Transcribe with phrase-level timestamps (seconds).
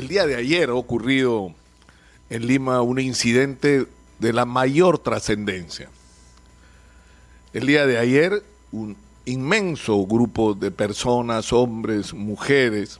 [0.00, 1.52] el día de ayer ha ocurrido
[2.30, 3.86] en Lima un incidente
[4.18, 5.90] de la mayor trascendencia.
[7.52, 8.42] El día de ayer
[8.72, 12.98] un inmenso grupo de personas, hombres, mujeres,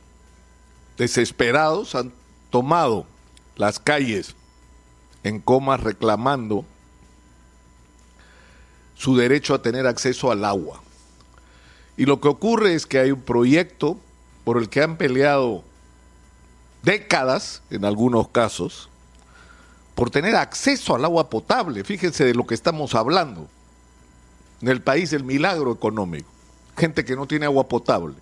[0.99, 2.13] desesperados han
[2.51, 3.07] tomado
[3.57, 4.35] las calles
[5.23, 6.67] en coma reclamando
[8.95, 10.83] su derecho a tener acceso al agua.
[11.97, 13.99] Y lo que ocurre es que hay un proyecto
[14.45, 15.65] por el que han peleado
[16.83, 18.89] décadas, en algunos casos,
[19.95, 21.85] por tener acceso al agua potable.
[21.85, 23.49] Fíjense de lo que estamos hablando.
[24.63, 26.29] En el país del milagro económico.
[26.77, 28.15] Gente que no tiene agua potable.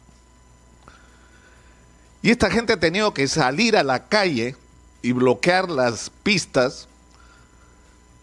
[2.23, 4.57] Y esta gente ha tenido que salir a la calle
[5.03, 6.89] y bloquear las pistas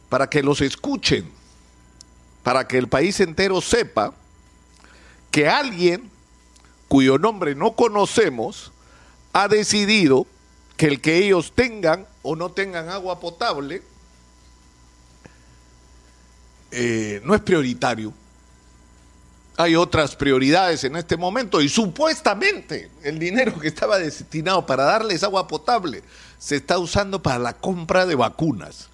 [0.09, 1.29] para que los escuchen,
[2.43, 4.13] para que el país entero sepa
[5.31, 6.09] que alguien
[6.87, 8.71] cuyo nombre no conocemos
[9.35, 10.25] ha decidido
[10.77, 13.83] que el que ellos tengan o no tengan agua potable
[16.71, 18.13] eh, no es prioritario.
[19.57, 25.21] Hay otras prioridades en este momento y supuestamente el dinero que estaba destinado para darles
[25.21, 26.01] agua potable
[26.39, 28.87] se está usando para la compra de vacunas.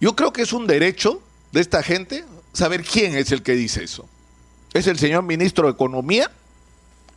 [0.00, 3.84] Yo creo que es un derecho de esta gente saber quién es el que dice
[3.84, 4.08] eso.
[4.72, 6.28] ¿Es el señor ministro de Economía?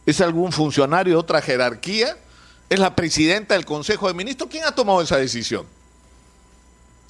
[0.06, 2.18] ¿Es algún funcionario de otra jerarquía?
[2.70, 4.50] ¿Es la presidenta del Consejo de Ministros?
[4.50, 5.66] ¿Quién ha tomado esa decisión?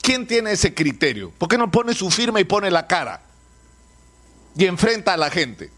[0.02, 1.31] ¿Quién tiene ese criterio?
[1.38, 3.22] ¿Por qué no pone su firma y pone la cara?
[4.55, 5.72] Y enfrenta a la gente.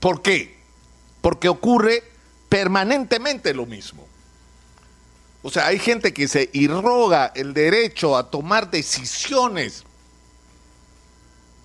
[0.00, 0.56] ¿Por qué?
[1.20, 2.04] Porque ocurre
[2.48, 4.06] permanentemente lo mismo.
[5.42, 9.84] O sea, hay gente que se irroga el derecho a tomar decisiones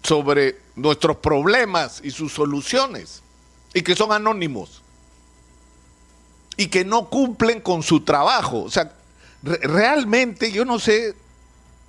[0.02, 3.22] sobre nuestros problemas y sus soluciones
[3.78, 4.82] y que son anónimos
[6.58, 8.64] y que no cumplen con su trabajo.
[8.64, 8.92] O sea,
[9.44, 11.14] re realmente yo no sé,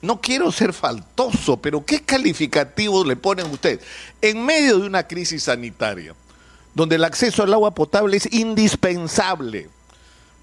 [0.03, 3.81] no quiero ser faltoso, pero ¿qué calificativos le ponen ustedes?
[4.21, 6.15] En medio de una crisis sanitaria,
[6.75, 9.71] donde el acceso al agua potable es indispensable,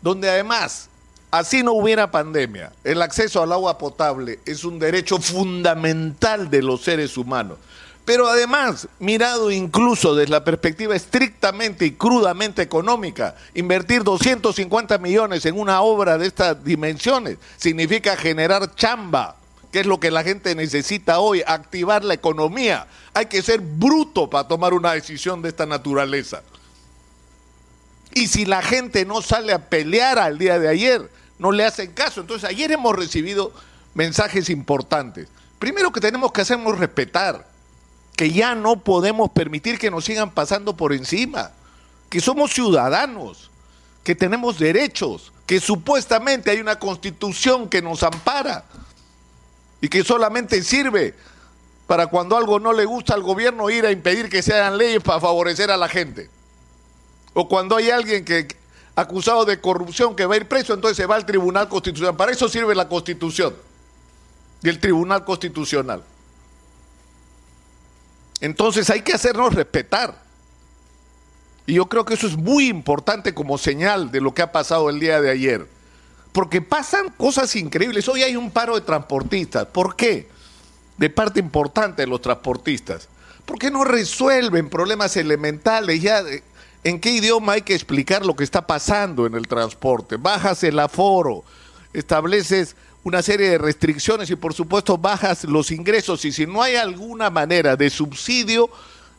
[0.02, 0.90] donde además,
[1.30, 6.82] así no hubiera pandemia, el acceso al agua potable es un derecho fundamental de los
[6.82, 7.60] seres humanos.
[8.06, 15.60] Pero además, mirado incluso desde la perspectiva estrictamente y crudamente económica, invertir 250 millones en
[15.60, 19.38] una obra de estas dimensiones significa generar chamba,
[19.72, 22.86] que es lo que la gente necesita hoy, activar la economía.
[23.16, 26.44] Hay que ser bruto para tomar una decisión de esta naturaleza.
[28.14, 31.92] Y si la gente no sale a pelear al día de ayer, no le hacen
[31.92, 32.22] caso.
[32.22, 33.52] Entonces ayer hemos recibido
[33.96, 35.28] mensajes importantes.
[35.58, 37.55] Primero que tenemos que hacernos respetar
[38.16, 41.52] que ya no podemos permitir que nos sigan pasando por encima,
[42.10, 43.50] que somos ciudadanos,
[44.04, 48.64] que tenemos derechos, que supuestamente hay una constitución que nos ampara
[49.82, 51.14] y que solamente sirve
[51.88, 55.04] para cuando algo no le gusta al gobierno ir a impedir que se hagan leyes
[55.04, 56.30] para favorecer a la gente.
[57.34, 58.48] O cuando hay alguien que
[58.96, 62.16] acusado de corrupción que va a ir preso, entonces se va al Tribunal Constitucional.
[62.16, 63.54] Para eso sirve la Constitución
[64.64, 66.02] y el Tribunal Constitucional.
[68.42, 70.24] Entonces hay que hacernos respetar.
[71.66, 74.90] Y yo creo que eso es muy importante como señal de lo que ha pasado
[74.90, 75.68] el día de ayer.
[76.32, 78.08] Porque pasan cosas increíbles.
[78.08, 79.66] Hoy hay un paro de transportistas.
[79.68, 80.30] ¿Por qué?
[80.98, 83.08] De parte importante de los transportistas.
[83.46, 86.02] Porque no resuelven problemas elementales.
[86.02, 86.24] Ya,
[86.86, 90.18] ¿En qué idioma hay que explicar lo que está pasando en el transporte?
[90.18, 91.44] Bajas el aforo,
[91.94, 96.76] estableces una serie de restricciones y por supuesto bajas los ingresos y si no hay
[96.76, 98.68] alguna manera de subsidio,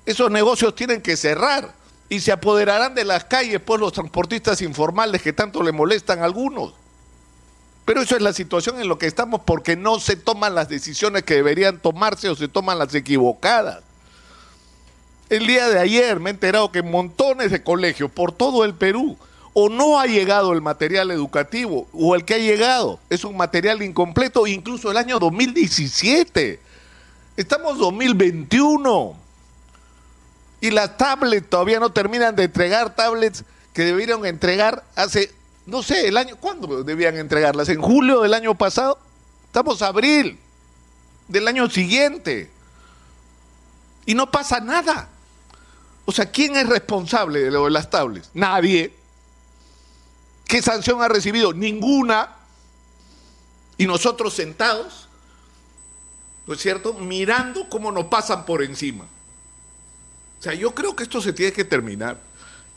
[0.04, 1.72] esos negocios tienen que cerrar
[2.08, 6.24] y se apoderarán de las calles por los transportistas informales que tanto le molestan a
[6.24, 6.74] algunos.
[7.84, 11.22] Pero eso es la situación en la que estamos porque no se toman las decisiones
[11.22, 13.84] que deberían tomarse o se toman las equivocadas.
[15.30, 19.16] El día de ayer me he enterado que montones de colegios por todo el Perú
[19.58, 23.80] o no ha llegado el material educativo, o el que ha llegado es un material
[23.80, 26.60] incompleto, incluso el año 2017.
[27.38, 29.16] Estamos 2021.
[30.60, 35.32] Y las tablets todavía no terminan de entregar tablets que debieron entregar hace,
[35.64, 37.70] no sé, el año, ¿cuándo debían entregarlas?
[37.70, 38.98] ¿En julio del año pasado?
[39.46, 40.38] Estamos abril
[41.28, 42.50] del año siguiente.
[44.04, 45.08] Y no pasa nada.
[46.04, 48.28] O sea, ¿quién es responsable de lo de las tablets?
[48.34, 49.05] Nadie.
[50.46, 51.52] ¿Qué sanción ha recibido?
[51.52, 52.30] Ninguna.
[53.78, 55.08] Y nosotros sentados,
[56.46, 56.94] ¿no es cierto?
[56.94, 59.04] Mirando cómo nos pasan por encima.
[60.38, 62.18] O sea, yo creo que esto se tiene que terminar.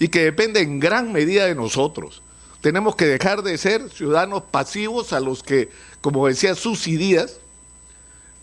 [0.02, 2.22] y que depende en gran medida de nosotros.
[2.62, 5.70] Tenemos que dejar de ser ciudadanos pasivos a los que,
[6.00, 7.40] como decía Susi Díaz,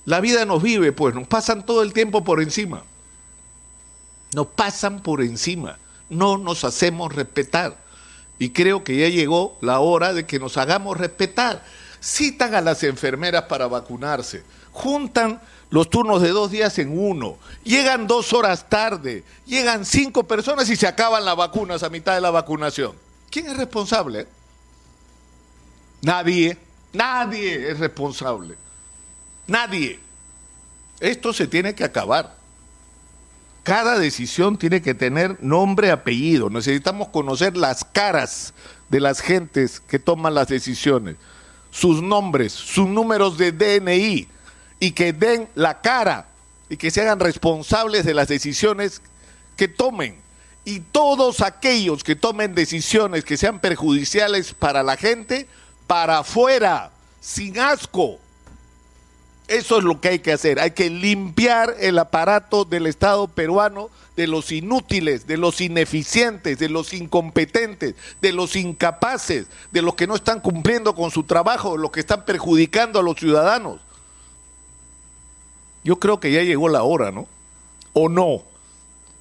[0.05, 2.85] la vida nos vive, pues nos pasan todo el tiempo por encima.
[4.35, 5.79] Nos pasan por encima.
[6.11, 7.86] No nos hacemos respetar.
[8.39, 11.65] Y creo que ya llegó la hora de que nos hagamos respetar.
[12.03, 14.45] Citan a las enfermeras para vacunarse.
[14.73, 15.41] Juntan
[15.71, 17.39] los turnos de dos días en uno.
[17.65, 19.25] Llegan dos horas tarde.
[19.47, 22.93] Llegan cinco personas y se acaban las vacunas a mitad de la vacunación.
[23.31, 24.27] ¿Quién es responsable?
[26.03, 26.59] Nadie.
[26.93, 28.57] Nadie es responsable.
[29.47, 30.01] Nadie.
[31.01, 32.36] Esto se tiene que acabar.
[33.67, 36.49] Cada decisión tiene que tener nombre, apellido.
[36.49, 38.55] Necesitamos conocer las caras
[38.89, 41.17] de las gentes que toman las decisiones,
[41.73, 44.29] sus nombres, sus números de DNI
[44.79, 46.29] y que den la cara
[46.69, 49.03] y que se hagan responsables de las decisiones
[49.57, 50.17] que tomen.
[50.65, 55.49] Y todos aquellos que tomen decisiones que sean perjudiciales para la gente,
[55.89, 58.21] para afuera, sin asco.
[59.49, 60.59] Eso es lo que hay que hacer.
[60.59, 66.69] Hay que limpiar el aparato del Estado peruano de los inútiles, de los ineficientes, de
[66.69, 71.79] los incompetentes, de los incapaces, de los que no están cumpliendo con su trabajo, de
[71.79, 73.81] los que están perjudicando a los ciudadanos.
[75.85, 77.29] Yo creo que ya llegó la hora, ¿no?
[77.93, 78.43] ¿O no?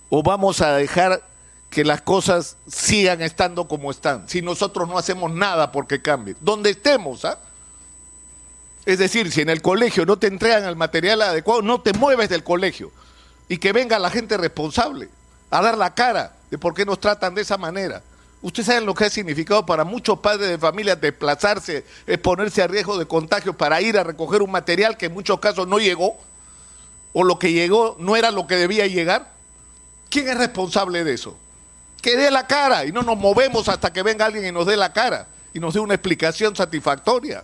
[0.10, 1.22] ¿O vamos a dejar
[1.70, 6.36] que las cosas sigan estando como están si nosotros no hacemos nada porque cambie?
[6.40, 7.38] Donde estemos, ¿ah?
[8.86, 12.30] Es decir, si en el colegio no te entregan el material adecuado, no te mueves
[12.30, 12.92] del colegio.
[13.50, 15.10] Y que venga la gente responsable
[15.50, 18.02] a dar la cara de por qué nos tratan de esa manera.
[18.42, 22.98] Ustedes saben lo que ha significado para muchos padres de familia desplazarse, exponerse a riesgo
[22.98, 26.18] de contagio para ir a recoger un material que en muchos casos no llegó,
[27.14, 29.32] o lo que llegó no era lo que debía llegar.
[30.10, 31.36] ¿Quién es responsable de eso?
[32.02, 34.78] Que dé la cara y no nos movemos hasta que venga alguien y nos dé
[34.78, 37.44] la cara y nos dé una explicación satisfactoria.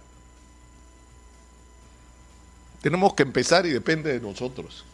[2.82, 4.86] Tenemos que empezar y depende de nosotros.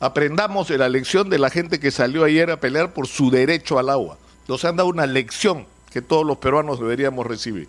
[0.00, 3.78] Aprendamos de la lección de la gente que salió ayer a pelear por su derecho
[3.78, 4.18] al agua.
[4.48, 7.68] Nos han dado una lección que todos los peruanos deberíamos recibir.